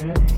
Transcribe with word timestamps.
good. 0.00 0.33